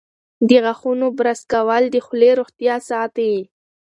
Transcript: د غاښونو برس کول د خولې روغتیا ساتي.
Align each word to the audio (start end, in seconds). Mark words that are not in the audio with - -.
د 0.49 0.51
غاښونو 0.63 1.07
برس 1.17 1.41
کول 1.53 1.83
د 1.91 1.95
خولې 2.05 2.29
روغتیا 2.39 2.75
ساتي. 2.89 3.33